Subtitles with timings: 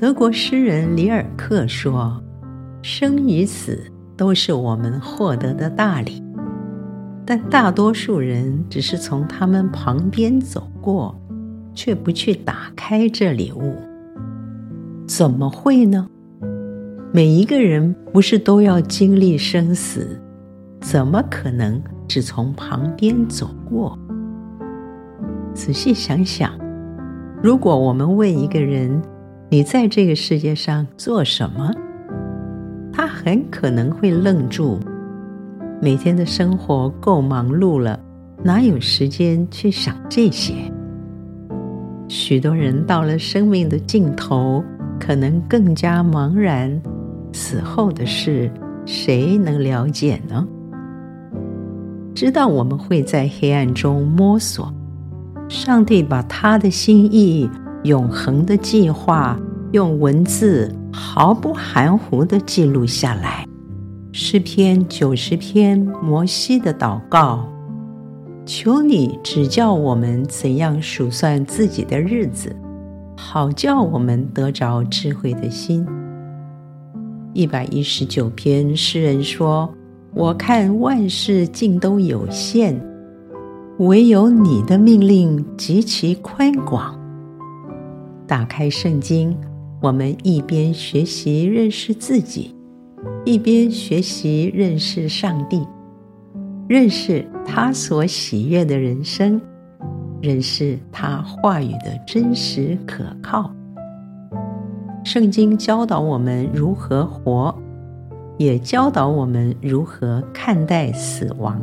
[0.00, 2.22] 德国诗人里尔克说
[2.82, 3.82] ：“生与死
[4.16, 6.22] 都是我们获得的大礼，
[7.26, 11.20] 但大多数人只是从他们旁边走过，
[11.74, 13.74] 却不去打开这礼物。
[15.04, 16.08] 怎么会呢？
[17.12, 20.16] 每一个人不是都要经历生死，
[20.80, 23.98] 怎么可能只从旁边走过？
[25.54, 26.52] 仔细想想，
[27.42, 29.02] 如果我们问一个人，
[29.50, 31.72] 你在这个世界上做什么？
[32.92, 34.78] 他很可能会愣住。
[35.80, 37.98] 每天的生活够忙碌了，
[38.44, 40.52] 哪有时间去想这些？
[42.08, 44.62] 许多人到了生命的尽头，
[45.00, 46.78] 可能更加茫然。
[47.32, 48.50] 死后的事，
[48.84, 50.46] 谁能了解呢？
[52.14, 54.70] 知道我们会在黑暗中摸索，
[55.48, 57.48] 上帝把他的心意。
[57.84, 59.38] 永恒的计划，
[59.72, 63.46] 用文字毫不含糊的记录下来。
[64.10, 67.46] 诗篇九十篇，摩西的祷告：
[68.44, 72.54] 求你指教我们怎样数算自己的日子，
[73.16, 75.86] 好叫我们得着智慧的心。
[77.32, 79.72] 一百一十九篇，诗人说：
[80.14, 82.80] 我看万事尽都有限，
[83.78, 86.97] 唯有你的命令极其宽广。
[88.28, 89.34] 打开圣经，
[89.80, 92.54] 我们一边学习认识自己，
[93.24, 95.66] 一边学习认识上帝，
[96.68, 99.40] 认识他所喜悦的人生，
[100.20, 103.50] 认识他话语的真实可靠。
[105.04, 107.56] 圣经教导我们如何活，
[108.36, 111.58] 也教导我们如何看待死亡。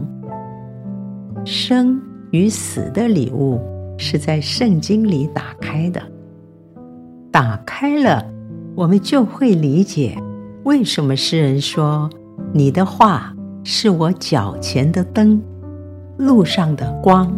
[1.46, 3.62] 生与死的礼物
[4.00, 6.02] 是在圣经里打开的。
[7.36, 8.26] 打开了，
[8.76, 10.18] 我们就会理解
[10.64, 12.10] 为什么诗人说
[12.56, 15.44] ：“你的话是我脚前的灯，
[16.16, 17.30] 路上的光。”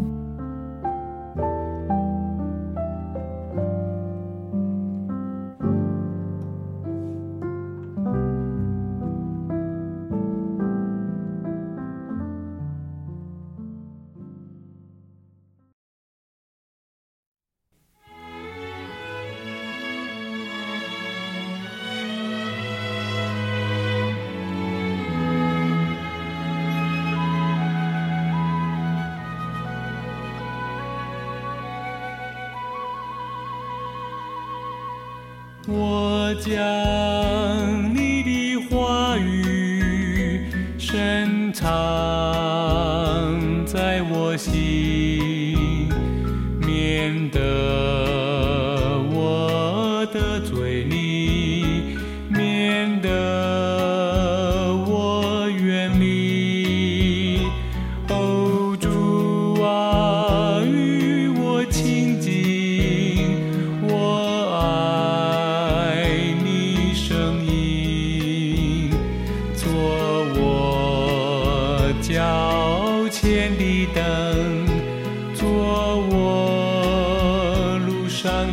[36.30, 40.44] 我将你的话语
[40.78, 42.37] 深藏。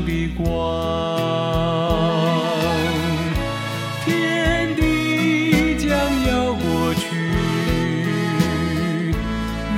[0.05, 0.45] 的光。
[4.05, 5.89] 天地将
[6.27, 7.05] 要过去，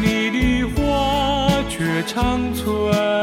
[0.01, 3.16] 你的话却长存。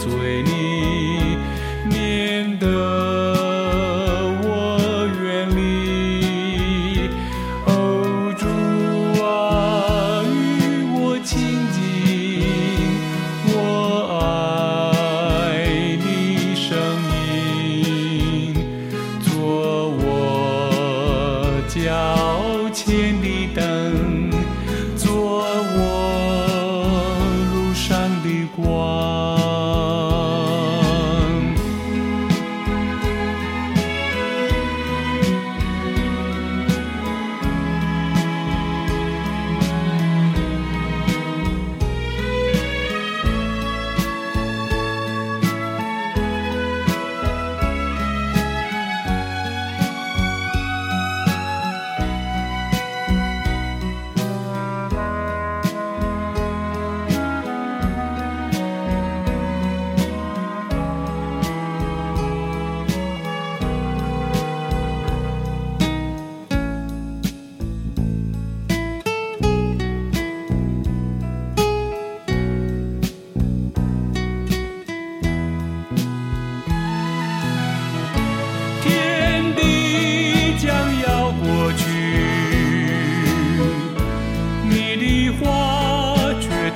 [0.00, 0.99] 做你。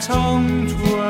[0.07, 1.04] 长春。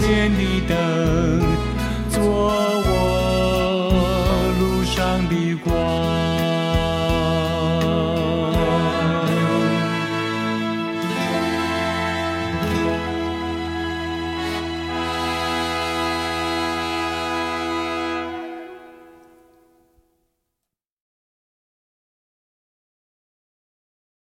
[0.00, 0.76] 千里灯，
[2.08, 2.86] 做我
[4.60, 5.74] 路上的光。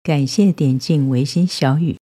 [0.02, 1.98] 感谢点进维心小雨，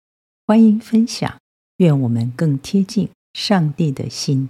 [0.47, 1.39] 欢迎分享，
[1.77, 4.49] 愿我们更贴近上帝的心。